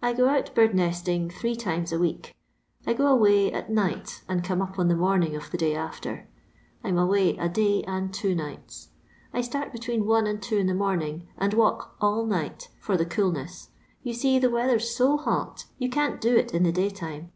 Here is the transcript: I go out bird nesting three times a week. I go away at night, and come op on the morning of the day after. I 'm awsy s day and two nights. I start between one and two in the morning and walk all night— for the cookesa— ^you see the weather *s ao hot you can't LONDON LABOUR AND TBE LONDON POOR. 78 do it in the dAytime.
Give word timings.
I 0.00 0.12
go 0.12 0.28
out 0.28 0.54
bird 0.54 0.72
nesting 0.72 1.28
three 1.30 1.56
times 1.56 1.90
a 1.90 1.98
week. 1.98 2.32
I 2.86 2.92
go 2.92 3.08
away 3.08 3.50
at 3.52 3.68
night, 3.72 4.22
and 4.28 4.44
come 4.44 4.62
op 4.62 4.78
on 4.78 4.86
the 4.86 4.94
morning 4.94 5.34
of 5.34 5.50
the 5.50 5.58
day 5.58 5.74
after. 5.74 6.28
I 6.84 6.90
'm 6.90 6.94
awsy 6.94 7.36
s 7.36 7.52
day 7.54 7.82
and 7.82 8.14
two 8.14 8.36
nights. 8.36 8.90
I 9.34 9.40
start 9.40 9.72
between 9.72 10.06
one 10.06 10.28
and 10.28 10.40
two 10.40 10.58
in 10.58 10.68
the 10.68 10.74
morning 10.76 11.26
and 11.36 11.54
walk 11.54 11.96
all 12.00 12.24
night— 12.24 12.68
for 12.80 12.96
the 12.96 13.04
cookesa— 13.04 13.66
^you 14.06 14.14
see 14.14 14.38
the 14.38 14.48
weather 14.48 14.76
*s 14.76 15.00
ao 15.00 15.16
hot 15.16 15.64
you 15.76 15.88
can't 15.90 16.22
LONDON 16.24 16.30
LABOUR 16.36 16.38
AND 16.38 16.48
TBE 16.50 16.52
LONDON 16.52 16.52
POOR. 16.52 16.52
78 16.52 16.52
do 16.52 16.54
it 16.54 16.54
in 16.54 16.62
the 16.62 16.70
dAytime. 16.72 17.32